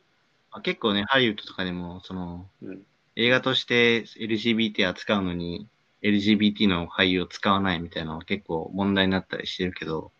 [0.51, 2.86] あ、結構ね、ハリウッドとかでも、その、うん。
[3.15, 5.67] 映画として LGBT 扱うのに
[6.01, 10.12] LGBT の俳優を使わないみたいなのは結構問題になったりしてるけど、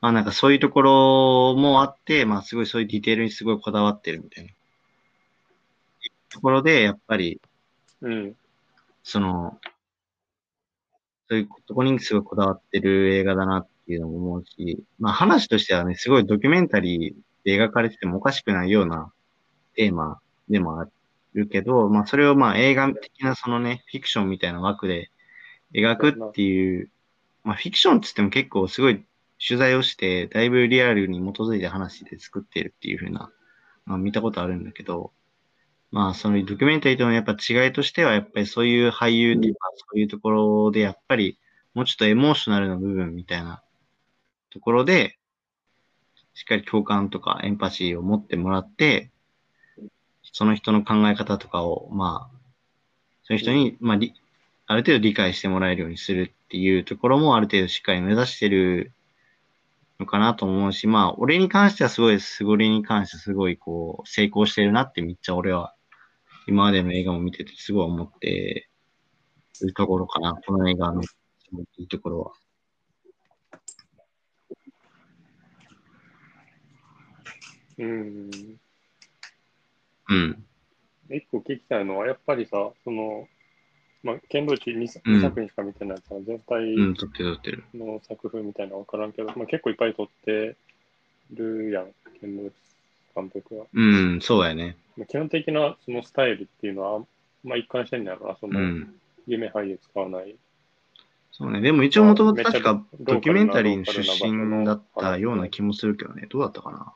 [0.00, 4.50] まあなんかそういうところもあって、まあすごいそういうディテールにすごいこだわってるみたいな。
[6.30, 7.40] ところで、やっぱり、
[8.00, 8.36] うん。
[9.02, 9.58] その、
[11.28, 17.14] そういうところにすごいこだわってる映画だなっていうのも思うし、まあ話としてはね、すごいドキュメンタリー
[17.44, 19.12] で描かれててもおかしくないような
[19.74, 20.88] テーマでもあ
[21.34, 25.10] るけど、まあそれをまあ映画的なそのね、フィクションみたいな枠で
[25.74, 26.90] 描くっていう、
[27.44, 29.04] まあフィクションって言っても結構すごい
[29.46, 33.30] 取材をして、だいぶリアルに基づいた話で作ってるっていう風な、
[33.84, 35.12] まあ見たことあるんだけど、
[35.90, 41.38] まあそのドキュメンタリーとのやっぱ違いとしては、やっぱりそういう俳優とかそういうところでやっぱり
[41.74, 43.62] もうちょっとエモーショナルな部分みたいな
[44.50, 45.18] ところで、
[46.34, 49.10] しっかり共感とかエンパシーを持ってもらって、
[50.32, 52.38] その人の考え方とかを、まあ、
[53.24, 54.14] そういう人に、まあ、り
[54.66, 58.92] ある程度理解してもらえるようにするっていうところもある程度しっかり目指してる
[59.98, 65.74] のかなと思うし、まあ、俺に関してはすごい、すごりに関してすごいこう、成功してるなってめっちゃ俺は、
[66.48, 68.70] 今までの映画も見ててすごい思って
[69.60, 72.32] るところかな、この映画のいいところは。
[77.76, 78.30] うん。
[80.08, 80.44] うん。
[81.10, 83.28] 一個聞きたいのは、やっぱりさ、その、
[84.02, 86.76] まあ、剣道地 2, うん作品しか見てないから、全体。
[87.74, 90.56] の作風みたいなの分からんけど、まあ、結構いっぱい撮って
[91.30, 92.67] るやん、剣道地
[93.18, 93.66] 監督は。
[93.72, 94.76] うん、そうやね。
[94.96, 97.00] まあ、基本的なそのスタイルっていうのは、
[97.44, 98.94] まあ、一貫してんだろうな、そうの、ん。
[99.26, 100.36] 夢俳優使わない。
[101.32, 101.60] そうね。
[101.60, 106.26] でも一応もともと確かドキュメンタリーの出身だったような気もするけどね。
[106.28, 106.92] どうだったかな。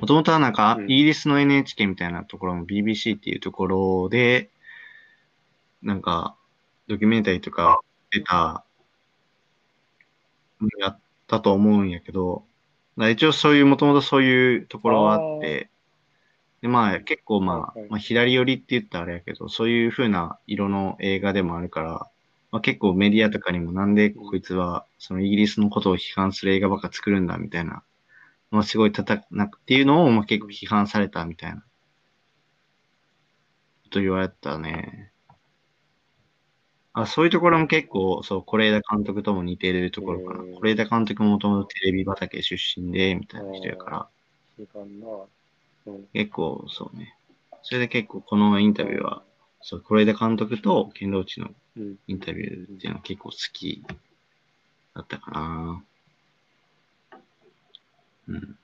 [0.00, 4.50] もともとはなんか、うんイギリスの NHK みたいなところの BBC っていうところで、
[5.82, 6.36] なんか、
[6.86, 7.80] ドキュメンタリーとか
[8.12, 8.64] 出た、
[10.78, 12.44] やったと思うんやけど、
[13.04, 15.70] ら一応そういう、もともとそういうところはあって、
[16.62, 22.10] で、まあ結構まあ、まあ左寄りって言ったらあれやけど、そういう風な色の映画でもあるから、
[22.50, 27.82] まあ、結構メディアとかにもなんでこいつはそのイギリスのことを批判する映画ばっか作るんだみたいな、
[28.50, 31.62] まあすごい叩くなっていうのをまあ結構批判されたみたいな
[33.84, 35.12] こと言われたね。
[36.94, 40.40] あそういうところも結構、そう、是枝監督とも似てるところかな。
[40.42, 44.08] うん是枝監督ももともとテレビ畑出身で、みたいな人やから。
[46.12, 47.16] 結構そうね。
[47.62, 49.22] それで結構このインタビューは、
[49.60, 51.96] そう、是枝監督と剣道地のうん。
[52.08, 53.84] インタビューっていうのは結構好き
[54.94, 55.84] だったかな。
[58.28, 58.58] うん。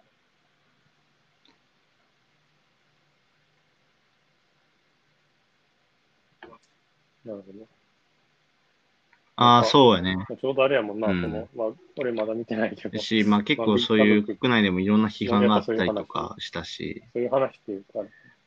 [7.25, 7.67] なるほどね。
[9.45, 10.17] ああ、そうやね。
[10.17, 12.99] まあちょうどあれやもんな、うんその、まあ、俺まだ見てないけど。
[12.99, 18.01] し、まあ結構そういう国内でもいろんな批判があったりとかしたし、そういう話っていうか、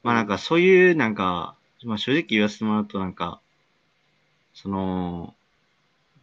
[0.03, 3.41] まあなんかそういうなんか、まあ正直言わせてもらうとなんか、
[4.53, 5.35] その、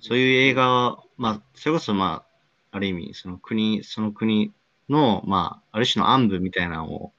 [0.01, 2.25] そういう映画は、まあそれこそま
[2.73, 4.53] あ、ある意味その国、その国
[4.89, 7.13] の、まあある種の暗部みたいなのを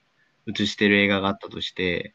[0.48, 2.14] 映してる映画があったとして、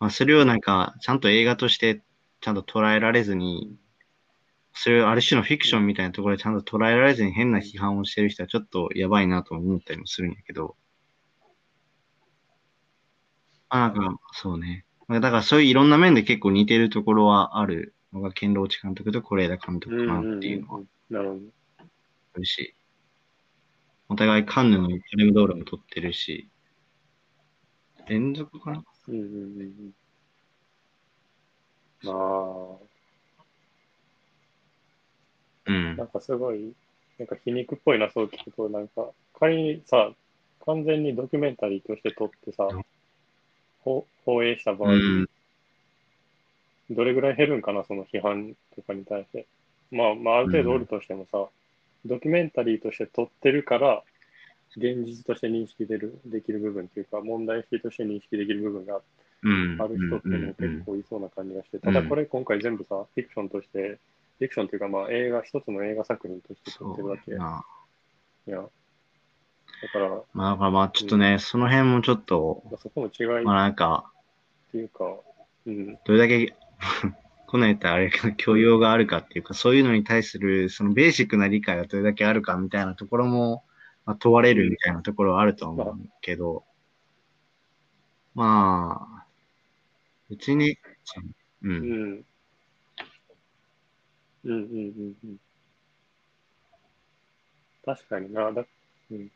[0.00, 2.02] まあそれをなんかちゃんと映画として
[2.40, 3.76] ちゃんと捉えられずに、
[4.74, 10.76] それをある種のフィクションみたいなところでちゃんと捉えられずに変な批判をしてる人はちょっとやばいなと思ったりもするんやけど、
[13.68, 14.84] あ、なんか、そうね。
[15.08, 21.40] だからそういういろんな面で結構似てるところはあるのが、剣道地監督と是枝監督かなっていうのはなるほど。
[22.34, 22.74] あるし、
[24.08, 26.48] お互いカンヌのパルムドールも取ってるし、
[28.08, 29.94] 連続かなうんうんうんうん。
[32.04, 32.91] まあ、
[35.66, 36.04] うんな。
[36.04, 36.72] んかすごい、
[37.18, 40.12] なんか皮肉っぽいな、そう聞くと、なんか、仮にさ、
[40.66, 42.68] 完全にドキュメンタリーとして撮ってさ、
[43.80, 45.28] ほ放映した場合、うん。
[46.90, 49.46] どれぐらい減るんかな、その批判とかに対して。
[49.90, 51.46] まあ、まあ、ある程度おるとしてもさ、
[52.04, 54.02] ドキュメンタリーとして撮ってるから、
[54.76, 59.00] 現実として認識でるできる部分っていうか、問題意識として認識できる部分が
[59.42, 59.76] うん。
[59.80, 67.32] ある人っていうのも結構いそうな感じがして、ただこれ今回全部さ、フィクションとして、フィクションというか、まあ映画、一つの映画作品として撮ってるそうだけ。
[67.32, 68.58] いや、
[69.82, 74.10] だから、ままあ、だからまあ、ちょっとね、その辺もちょっと、あ、そこの違いっまあなんか、
[74.70, 75.04] ていうか、
[75.66, 76.54] うん、どれだけ、
[77.46, 83.64] こんなん言ったらあれやけど、教養があるかっていうか、そういうのに対する、そのベーシックな理解がどれだけあるかみたいなところも、
[84.04, 86.64] まあ、問われるみたいなところはあると思うけど、
[88.34, 89.26] まあ、
[90.30, 90.76] 別に、う。
[91.68, 92.24] うんん。
[94.44, 95.36] うんうんうんうん。
[97.84, 98.64] 確かにな、だ、
[99.10, 99.30] うん。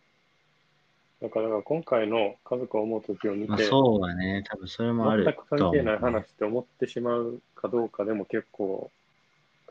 [1.22, 4.44] だから、今回の家族を思うときを見まあて、そうだね。
[4.48, 8.90] 多分それもある全く関係ない話って思ってしまうかどうかでも結構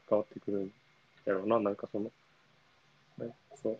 [0.08, 0.72] 関わってくるん
[1.26, 2.06] やろうな、なんかその、
[3.20, 3.80] ねそう、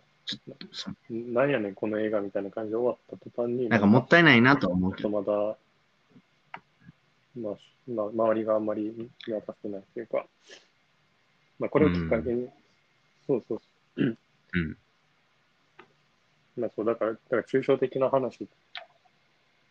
[1.10, 5.10] なんやねんこの映画みたいな感じで終わった途端に、なんかもったいないなと思うけど。
[5.10, 5.56] ちょっとまだ、
[7.36, 7.54] まあ、
[7.88, 10.26] まあ、周りがあんまり見渡してないっていうか、
[11.58, 12.48] まあ、これをきっかけに、
[13.26, 13.60] そうそう
[13.96, 14.78] そう、うん。
[16.56, 18.46] まあ、そう、だから、だから抽象的な話、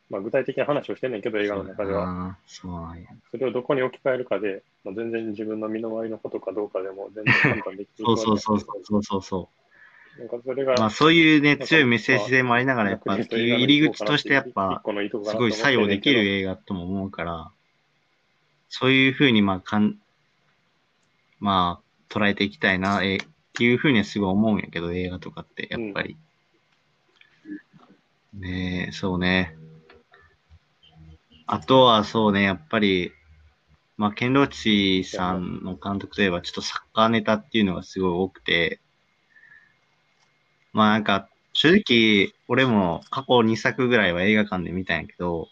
[0.09, 2.03] まあ、具体的な話をしてんねんけど、映画の中では。
[2.03, 3.09] ああ、そうなんや。
[3.31, 9.49] それをどこに置き換えるかで、まあ、全然自分の身の回りのことかどうかでも全然判断できる そうそうそうそうそうそ
[10.17, 10.19] う。
[10.19, 14.81] なんかそれが、まあそういうね、強いメッセージ性もありながら、やっぱ入り口としてやっぱ、
[15.25, 17.51] すごい作用できる映画とも思うから、
[18.69, 19.97] そういうふうにまあかん、
[21.45, 23.19] まあ捉えていきたいな、えっ
[23.53, 26.17] ていうふうにはすごい思うんやけど、映画とかってやっぱり。
[28.33, 29.55] ねえ、そうね。
[31.45, 33.11] あとはそうね、やっぱり、
[33.95, 38.79] まあ、ケンロチさんの監督といえば、ちょっとサッカーネタっていうのがすごい多くて、
[40.73, 45.47] まあなんか、正直、俺も過去2作ぐらいは映画館で見たんやけど、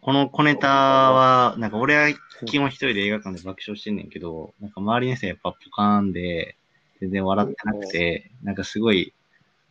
[0.00, 2.16] この小ネタは、なんか俺は
[2.46, 6.56] 基本一人で映画館で爆笑してんねんけど、なんか周りの人はやっぱポカーンで、
[7.00, 9.12] 全然笑ってなくて、なんかすごい、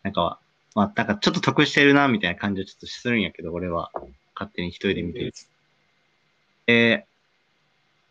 [0.04, 0.40] なんか、
[0.76, 3.92] まあ、なんかちょっと得してるな、みたいな感じはちょっとするんやけど、俺は。
[4.42, 5.34] 勝手に一人で見てる。
[6.66, 7.06] で、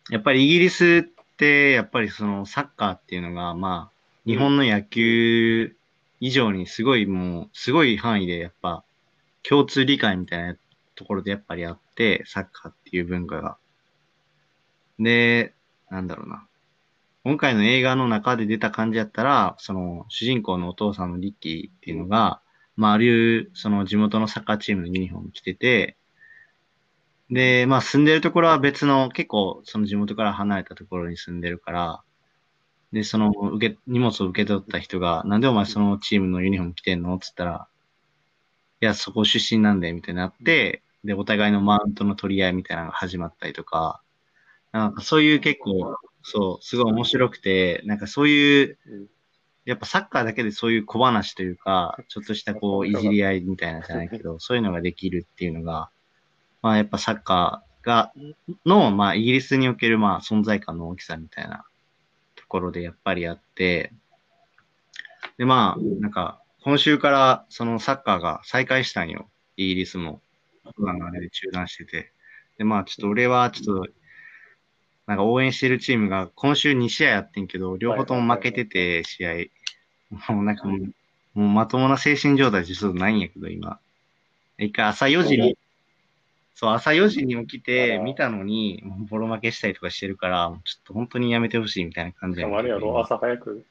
[0.09, 5.75] やっぱりイギリスって、やっぱりそのサッカーっていうのが、まあ、日本の野球
[6.19, 8.83] 以上にすごいもう、すごい範囲でやっぱ、
[9.43, 10.55] 共通理解みたいな
[10.95, 13.57] ところでやっぱりあって、サッカーっていう文化が。
[14.99, 15.53] で、
[15.89, 16.45] なんだろうな。
[17.23, 22.41] 今回の映画の中で出た感じやったら、その主人公のお父さんのリッキーっていうのが、
[22.75, 25.97] まあ、あるその地元のサッカーチームのユニフォーム着てて、
[27.29, 32.01] で、まあ住んでるところは別の結構その地元から離れたところに住んでるから、
[32.91, 37.15] で、その、受け、荷物を受け取った人が、なんでお前そのチームのユニフォーム着てんの？
[37.15, 37.67] っつったら、
[38.81, 44.01] いや、そこ出身なんで、みたいになって、で、お互いのマウントの取り合いみたいなのが始まったりとか、
[44.71, 49.07] なんかそういう結構、そう、すごい面白くて、なんかそういう、うん
[49.65, 55.89] やっぱサッカーだけでそういう小話というか、ちょっとしたこう、 いじり合いみたいなじゃないけど、そういうのができるっていうのが、
[56.61, 58.11] まあやっぱサッカーが、
[58.65, 61.65] の、まあイギリスにおけるまあ存在感の大きさみたいな
[62.35, 63.93] ところでやっぱりあって、
[65.37, 69.29] でまあ、なんか、今週からそのサッカーが再開したんよ。
[69.57, 70.21] イギリスも。
[70.77, 72.11] のあれで中断してて。
[72.57, 73.91] でまあちょっと俺はちょっと、
[75.07, 79.33] なんか応援してるチームが今週2試合やってんけど、両方とも負けてて、試合。
[80.31, 80.79] もうなんかもう、
[81.33, 83.79] もうまともな精神状態じゃちょっとないんやけど、今。
[84.57, 85.57] 一回朝4時に、
[86.53, 93.65] そう、朝4時に起きて見たのに、ボロ負けしたりとかしてるから、ちょっと本当にやめてほしいみたいな感じしやねんけどかもあれやろ、朝早く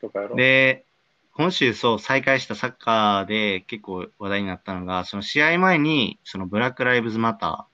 [0.00, 0.36] とかやろ。
[0.36, 0.84] で、
[1.36, 7.64] 今週そう、再開したサッカーで結構話題になったのが、その試合前に、そのブラック・ライブズ・マター。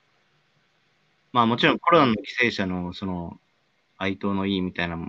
[1.31, 3.39] まあもちろんコロナの犠牲者のその
[3.97, 4.99] 哀悼の意みたいなっ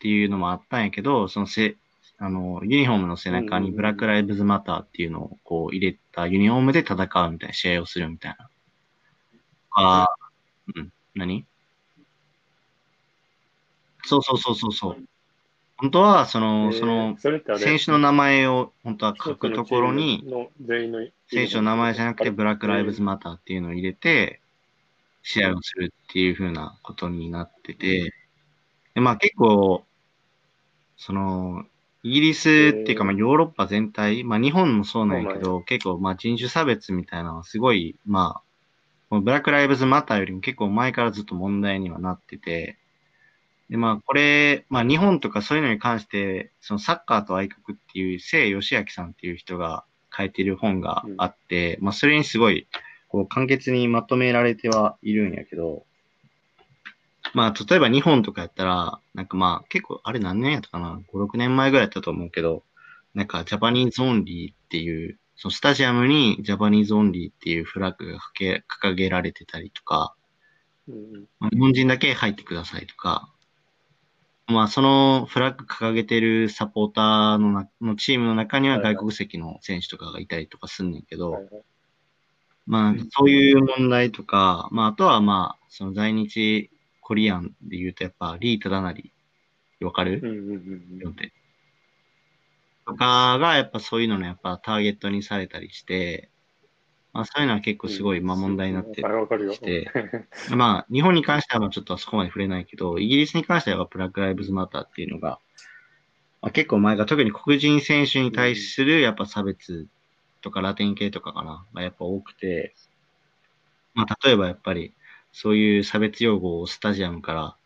[0.00, 1.76] ていうのもあったんやけど、そのせ、
[2.18, 8.48] あの、ユニフォームの背中にブラック・ライブズ・マターっていうのをこう入れたユニフォームで戦うみたいな試合をするみたいな。
[9.72, 10.16] ああ、
[10.74, 11.44] うん、何？
[14.04, 15.08] そうそうそうそうそう。
[15.80, 17.60] 本当は、その、えーその、それってあれ？
[17.60, 24.40] 選手の名前を本当は書くところに、一つのチームの全員の選手の名前じゃなくて、ブラック・ライブズ・マターっていうのを入れて、
[25.22, 28.12] 試合をするっていう風なことになってて、
[28.94, 29.84] で、まあ結構、
[30.96, 31.64] その、
[32.02, 38.40] イギリスっていうか、まあヨーロッパ全体、まあ日本もそうなんやけど、結構まあ人種差別みたいなのはすごい、ま
[39.10, 42.78] あ、ブラック・ライブズ・マターよりも結構前からずっと問題にはなってて、
[43.70, 49.84] で、まあ、これ、まあ、日本とかそういうのに関して、そのサッカーと愛国っていう、聖義明さんっていう人が
[50.16, 52.66] 書いてる本があって、まあ、それにすごい、
[53.08, 55.84] こう、簡潔にまとめられてはいるんやけど、
[57.34, 62.62] まあ、例えば日本とかやったら、なんかまあ、結構、あれ何年やったかな ?5、6年前ぐらいやったと思うけど、
[63.14, 70.14] なんか、 Japanese only っていう、そのスタジアムに Japanese only っていうフラッグが掲げられてたりとか、
[70.88, 73.30] うんうんまあ日本人だけ入ってくださいとか、
[74.48, 81.62] まあ、そのフラッグ掲げてるサポーターのなのチームの中には外国籍の選手とかがいたりとかすんねんけど、はいはい。
[82.66, 89.12] まあ、そういう問題とか、まあ、あとはまあ、その在日コリアンで言うと、やっぱ、リー・タダナリ、
[89.80, 90.20] わかる？
[90.22, 91.32] うんうんうんよって。
[92.86, 96.30] とかが、やっぱそういうのの、やっぱターゲットにされたりして、
[97.12, 99.52] まあ、そういうのは結構すごい、まあ、問題になってあ、わかるよ。
[99.52, 99.90] して。
[100.54, 105.38] まあ、日本に関してはまあちょっとそこまで触れないけど、イギリスに関してはブラック・ライブズ・マターっていうのが、
[106.42, 109.86] まあ、結構前が特に黒人選手に対するやっぱ差別
[110.40, 112.74] とかラテン系とかかな、がやっぱ多くて、
[113.94, 114.94] まあ、例えばやっぱり
[115.32, 117.56] そういう差別用語をスタジアムから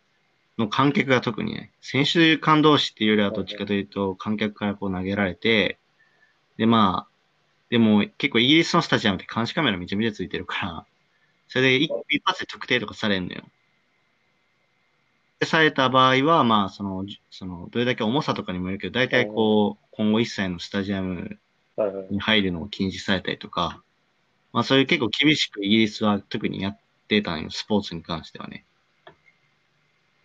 [0.59, 5.79] の観客が特にね、選手間同士っていうよりはどっちかというと観客からこう投げられて、
[6.57, 7.12] でまあ、
[7.73, 10.87] でも結構イギリスのスタジアムって監視カメラめちゃめちゃついてるから、
[11.49, 13.45] それで一一発で特定とかされるのよ。
[15.41, 21.39] でされた場合は、まあ、その、じその、どれだけ重さとかにもよるけど、大体こう、今後一切のスタジアム
[22.11, 23.83] に入るのを禁止されたりとか、
[24.53, 28.67] まあ、そういう結構厳しくイギリスは特にやってたんよ、スポーツに関してはね。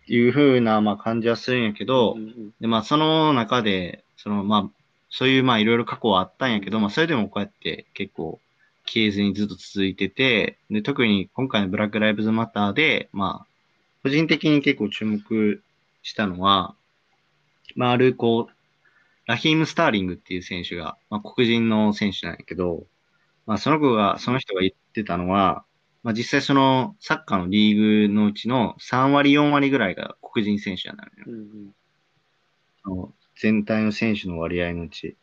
[0.06, 2.18] いう風な、まあ、感じはするんやけど、
[2.60, 4.77] で、まあ、その中で、その、まあ、
[5.10, 8.40] そういう、まあ、いろいろ過去はあったんやけど、まあ、それでもこうやって結構
[8.86, 13.46] 消えずにずっと続いてて、で、特に今回のブラック・ライブズ・マターで、まあ、
[14.02, 15.62] 個人的に結構注目
[16.02, 16.74] したのは、
[17.76, 18.52] まあ、ある、こう、
[19.26, 22.84] ラヒーム・スターリングっていう選手が、まあ、黒人の選手なんやけど、
[23.46, 25.64] まあ、その子が、その人が言ってたのは、
[26.02, 31.38] まあ、実際そのサッカーのリーグのうちの3割、4割ぐらいが黒人選手になるのよ。
[32.86, 35.16] うんうん全体の選手の割合のうち。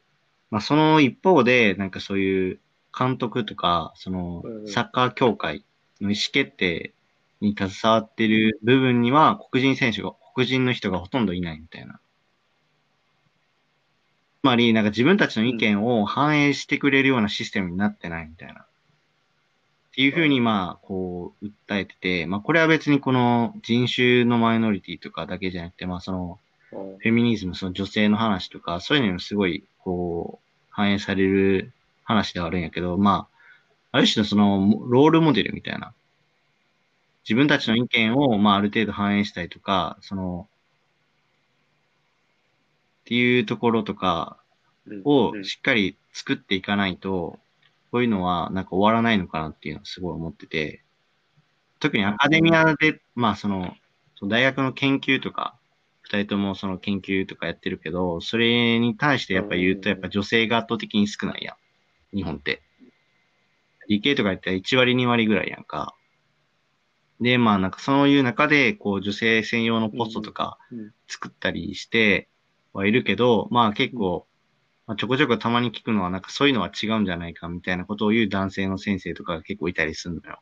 [0.49, 2.59] まあ、その一方で、なんかそういう
[2.97, 5.65] 監督とか、そのうんサッカー協会
[5.99, 6.93] の意思決定
[7.41, 11.99] に携わっている部分には、黒人選手が、黒人の人がほとんどいないみたいな。
[14.41, 18.61] つまり、なんか自分たちの意見を反映してくれるようなシステムになってないみたいな。
[18.61, 18.65] っ
[19.93, 26.44] ていうふうに、まあ、こう、訴えてて、まあ、これは別にこの人種のマイノリティとかだけじゃなくて、まあ、その、うん
[26.99, 31.71] フェミニズム、その女性の話とか、そういうのにもすごい、こう、反映される
[32.03, 33.27] 話ではあるんやけど、ま
[33.91, 35.93] あ、ある種のその、ロールモデルみたいな。
[37.23, 40.47] 自分たちの意見を、まあ、ある程度反映したりとか、その、
[43.01, 44.37] っていうところとか
[44.87, 45.01] うん。
[45.03, 45.45] をうん。
[45.45, 47.39] しっかり作っていかないと、
[47.91, 50.81] こういうのはなんか終わらないのかなっていうのはすごい思ってて、
[51.79, 53.75] 特にアカデミアで、まあその、
[54.15, 55.55] その大学の研究とか、
[56.05, 61.53] 二人ともその研究とかやってるけど、それに対してやっぱ言うと、やっぱ女性が圧倒的に少ないや
[62.13, 62.15] ん。
[62.15, 62.61] 日本って。
[63.87, 65.95] 理系とかやったら1割2割ぐらいやんか。
[67.19, 72.29] で、まあなんかそういう中で、こう女性専用のポストとかうん作ったりして
[72.71, 74.27] はいるけど、まあ結構、
[74.85, 80.39] まあ、ちょこちょこたまに聞くのは、なんかそういうのは違うんじゃないかみたいなことを言う男性の先生とかが結構いたりするのよ。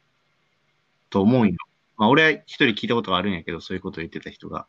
[1.09, 1.55] と思うんよ。
[1.95, 4.67] まあ俺は一人聞いたことがあるんやけど、そういうことを言ってた人が。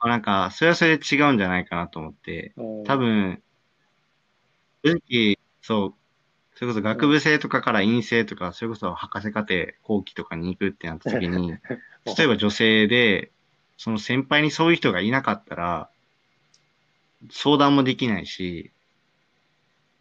[0.00, 3.42] まあ、なんか、それはそれで違うんじゃないかなと思って、うん多分、
[4.82, 5.94] 正直、そう、
[6.54, 11.52] それこそ学部生とかから院生とか、それこそ博士課程後期とかに行くってなった時に、
[12.18, 13.30] 例えば女性で、
[13.76, 15.90] その先輩にそういう人がいなかったら、
[17.30, 18.72] 相談もできないし、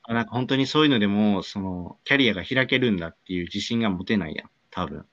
[0.04, 5.06] あなんか本当にそういうのでも、その、キャリアが開けるんだっていう自信が持てないやん、多分。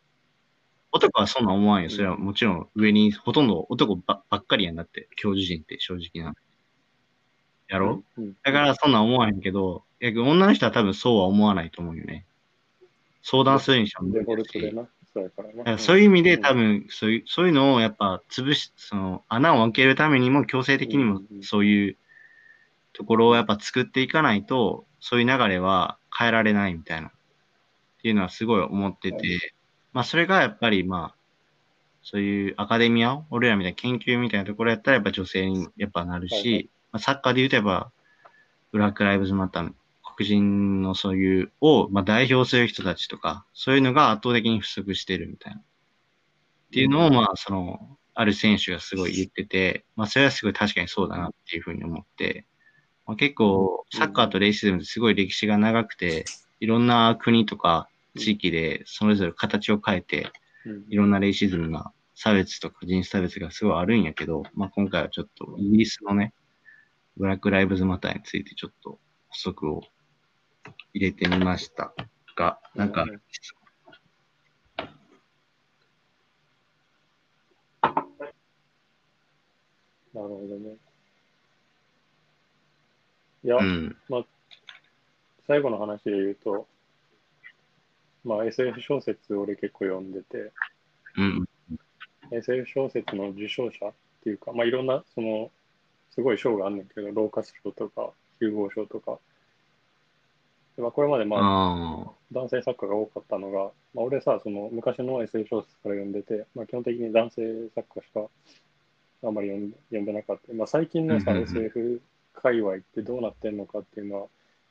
[0.93, 1.91] 男はそんな思わんよ。
[1.91, 6.35] それはもちろん上にほとんど男ばばっかりやんだって、教授陣って正直な。
[7.69, 8.35] やろ、うん。
[8.43, 12.25] だからそんな思わへんけど、いや女の人は多分そうは思わないと思うよね。
[13.23, 14.09] 相談するにしても。
[14.45, 15.83] し。
[15.83, 16.43] そういう意味でん。
[16.43, 21.97] 多分そういう、そういうのをやっぱ潰し、その穴を開けるためにも強制的にもそういう
[22.93, 27.11] ところをやっぱ作っていかないと、そういう流れは変えられないみたいな、っ
[28.03, 29.55] ていうのはすごい思ってはて、
[29.97, 31.17] まあそれがやっぱりまあ、
[32.03, 37.91] そういうアカデミア、俺らみたいな研究みたいなところやったらやっぱ女性にやっぱなるし、まあ、サッカーで言うとやっぱ、
[38.73, 39.73] ブラックライブズマター、
[40.15, 45.61] 黒人のそういう、を、まあ、代表する人たちとか、そういうのが圧倒的に不足してるみたいな。
[45.61, 45.63] っ
[46.73, 52.45] ていうのを、まあ、その、ある選手がすごい言ってて、まあ、それはすごい確かにそうだなっていうふうに思って、
[53.07, 56.27] まあ、結構、サッカーとレイシズムってすごい歴史が長くて、
[56.61, 60.33] いろんな国とか地域でそれぞれ形を変えて、
[60.65, 60.85] うん。
[60.89, 66.33] いろんなレイシズムが、差別とか人種差別がすごいあるんやけど、まあ今回はちょっとイギリスのね、
[67.19, 68.99] ブラックライブズマターについてちょっと
[69.29, 69.83] 補足を
[70.95, 71.93] 入れてみました
[72.37, 73.19] が、なんかうん、な
[80.23, 80.77] るほどね。
[83.45, 83.97] いや、うん、
[85.47, 86.67] 最後の話で言うと、
[88.27, 90.53] まあ SF 小説俺結構読んでて、
[91.17, 91.49] うん、
[92.33, 93.93] SF 小説の受賞者っ
[94.25, 95.51] ていうか、まあいろんな、その、
[96.11, 98.11] すごい賞があんねんけど、ローカス賞とか、
[98.41, 99.19] ヒューゴー賞とか、
[100.77, 107.43] でまあこれまでまああ男性作家が多かったのが、まあ、俺さ、その昔の SF 小説から読んでて、まあ、基本的に男性
[107.75, 108.27] 作家しか
[109.23, 110.53] あんまり読ん読んでなかった。
[110.53, 112.03] まあ、最近のさ、SF
[112.35, 114.27] 界隈ってどうなってんのかっていうのは、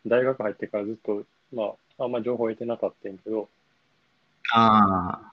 [0.06, 3.50] 大学入ってからずっと、まあ、あんま情報を得てなかったんやけど、
[4.52, 5.32] あ、あ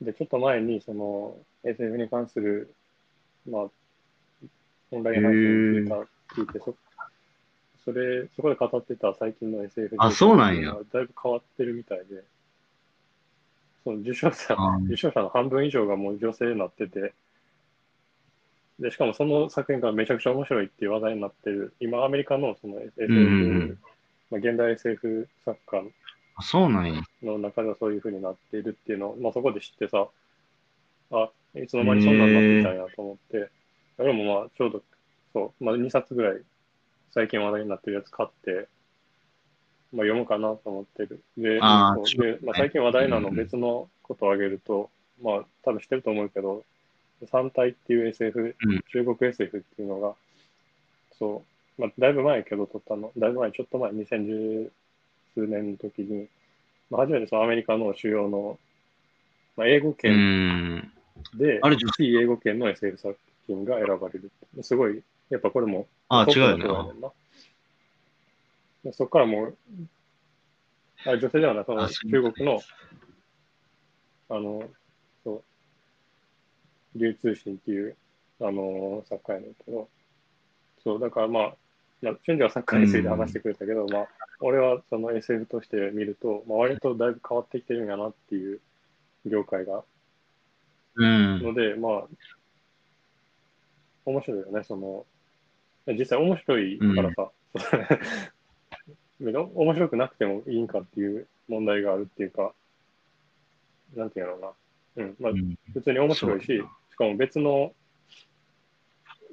[0.00, 2.74] で、ちょっと前に、その SF に関する、
[3.48, 3.62] まあ、
[4.90, 5.94] オンライン配信聞いた、
[6.34, 6.74] 聞いて、そ
[7.84, 10.76] それ、そこで語ってた最近の SF あそうなんや。
[10.92, 12.24] だいぶ変わってるみたいで、
[13.84, 14.56] その受賞者
[14.86, 17.12] 受賞者の半分以上がもう女性になってて、
[18.80, 23.78] で、しかもその作品がめちゃくちゃ面白いっていう話題になってる、今アメリカのその SF、
[24.30, 25.82] まあ、現代 SF 作家
[26.36, 27.02] あ、そうなんや。
[27.22, 30.08] の中ではそういう風になっているっていうのを、まあ、そこで知ってさ、
[31.10, 33.48] あ、いつの間にそんなになってきたんやと思って、
[33.98, 34.82] 俺もまあちょうど、
[35.32, 36.40] そう、まあ、2冊ぐらい
[37.12, 38.68] 最近話題になってるやつ買って、
[39.92, 41.22] まあ、読むかなと思ってる。
[41.38, 44.90] で、あでまあ、最近話題なのうん別のことを挙げると、
[45.22, 46.64] まあ多分知ってると思うけど、
[47.30, 50.14] 三体っていう SF、うん中国 SF っていうのが、
[51.18, 54.72] そう、まあ、だいぶ前やけど撮ったの、だいぶ前、ちょっと前、2010
[55.34, 56.28] 数年の時に、
[56.90, 58.58] まあ、初めてそのアメリカの主要の、
[59.56, 60.92] まあ、英語う圏ん。
[61.34, 64.30] で、あるじゃん非英語圏の SF 作品が選ばれる。
[64.62, 66.94] すごい、やっぱこれも、あ、トップ違うよ
[68.84, 69.56] なそこからもう、
[71.06, 72.10] あ女性ではない、そのあそう。
[72.10, 72.60] 中国の、
[74.28, 74.68] あの、
[75.24, 75.42] そ
[76.94, 77.96] う、流通信っていう、
[78.40, 79.88] あの、作家やねんけど、
[80.82, 81.56] そう、だからまあ、
[82.02, 84.08] まあ、俊二はサッカーについて話してくれたけど、まあ、
[84.40, 88.60] 俺はその SF として見ると、まあ、割とだいぶ変わってきてるんやなっていう
[89.24, 89.82] 業界が。
[90.96, 91.42] うん。
[91.42, 92.04] ので、まあ、
[94.04, 95.06] 面白いよね、その、
[95.86, 97.30] 実際面白いからさ、
[99.20, 102.54] 別に 面白くなくてもいいんかっていう問題があるっていうか、
[103.94, 104.54] なんていうのか
[104.96, 105.04] な。
[105.04, 105.58] うん、まあう、ん。
[105.72, 107.74] 普通に面白いし、しかも別の、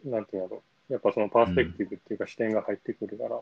[0.05, 0.64] なんていうの
[0.94, 3.39] やっぱそのパースペクティブっていうか視点が入ってくるから、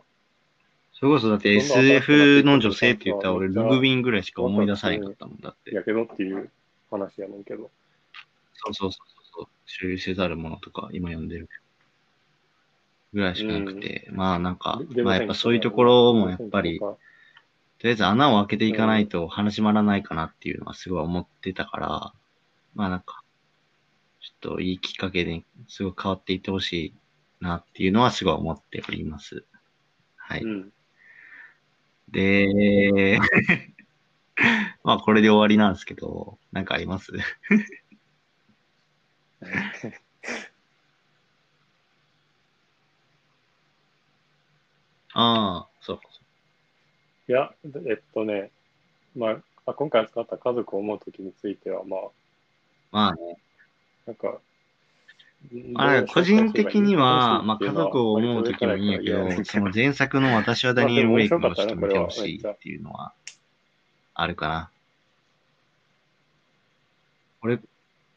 [0.93, 5.75] それこそだって SF の女性って言ったら俺、ルグビンぐらいしか思い出さなかったもんだって。
[5.75, 6.49] やけどっていう
[6.89, 7.69] 話やねんけど、
[8.53, 9.47] そうそうそうそう。
[9.65, 11.49] 所有せざるものとか今読んでる
[13.13, 16.97] ぐらいしかなくて、まあなんか、まあやっぱそういうところもやっぱり、と
[17.83, 22.13] りあえず穴を開けていかないと話まらないかなっていうのはすごい思ってたから、
[22.75, 23.23] まあなんか、
[24.21, 26.93] ちょっといいきっかけですごい変わっていってほしい
[27.41, 29.43] なっていうのはすごい思っております。
[30.15, 30.43] はい。
[30.43, 30.73] うん。
[32.09, 33.19] で、
[34.83, 37.11] まあこれで終わりなんですけど、なんかあります？
[45.13, 46.03] ああ、そうか。
[47.27, 48.51] いや、えっとね、
[49.15, 52.01] まあ、あ今回扱った家族を思うときについては、まあ、
[52.91, 53.37] まあね。
[54.05, 54.39] なんか、
[55.75, 63.13] あれ個人的には、まあ家族を思うときもいいんやけど、その前作の私はダニエル・ウェイクの人見てほしいっていうのは、
[64.13, 64.69] あるかな。
[67.41, 67.59] 俺、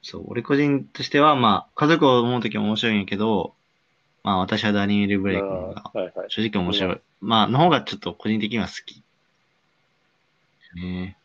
[0.02, 3.54] そう、俺個人としては、まあ、家族を思うときも面白いんやけど、
[4.22, 6.28] まあ私はダニエル・ブレイクの方が。
[6.28, 7.00] 正直面白い。
[7.20, 9.02] まあ、の方がちょっと個人的には好き。
[10.76, 11.16] ね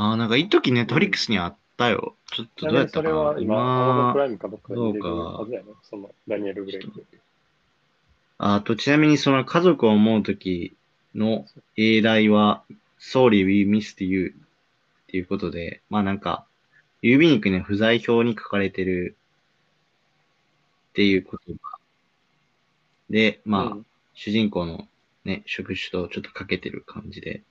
[0.00, 2.14] ああ、なんか一時ネットフリックスにあったよ。
[2.32, 5.66] ちょっとどうやったかなそれは今、アマゾンライムかどっかで見れるはずやね。
[5.82, 7.04] その、ダニエル・ブレイク。
[8.38, 10.76] あと、ちなみにその家族を思うとき
[11.16, 11.46] の
[11.76, 12.62] 英題は、
[13.00, 16.46] Sorry, we missed you っていうことで、まあなんか、
[17.02, 19.16] 郵便局に不在表に書かれてる
[20.90, 21.58] っていうことが。
[23.10, 24.88] で、まあ、うん主人公の
[25.24, 27.42] ね、職種とちょっとかけてる感じで。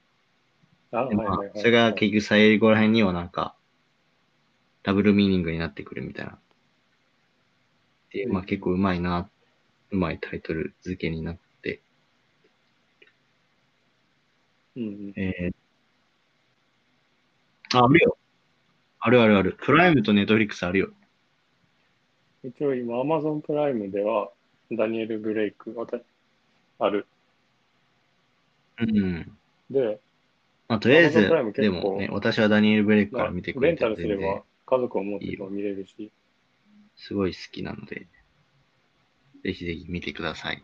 [0.91, 1.59] あ、はいでまあはいはい。
[1.59, 3.55] それが結局最後ら辺にはなんか、
[4.83, 6.39] ダブルミーニングになってくるみたいな。
[8.11, 9.29] で、まあ結構うまいな、
[9.91, 11.81] うまいタイトル付けになって、
[14.75, 15.13] うんうん。
[15.15, 15.53] えー、
[17.77, 18.17] あ、あるよ。
[18.99, 19.57] あるあるある。
[19.61, 20.89] プライムとネットフリックスあるよ。
[22.43, 24.31] 一応今、アマゾンプライムでは、
[24.71, 25.85] ダニエル・ブレイクが
[26.79, 27.07] ある。
[28.79, 29.37] うん。
[29.69, 29.99] で、
[30.67, 31.21] まあとりあえず
[31.55, 36.11] でもね、私はダニエル・ブレイクかまあら見てくレンれたら全タルすれば然、家族を持っても見れるし、
[36.95, 38.07] すごい好きなので、
[39.43, 40.63] ぜひぜひ見てください。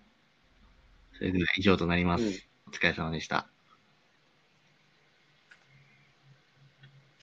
[1.13, 2.23] それでは以上となります。
[2.23, 2.33] うん
[2.65, 3.52] お疲れ様でした。